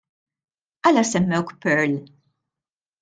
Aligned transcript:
Għala 0.87 1.03
semmewk 1.09 1.53
Pearl? 1.67 1.95